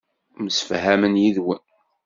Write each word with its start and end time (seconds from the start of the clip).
Msefhamen 0.45 1.19
yid-wen. 1.21 1.63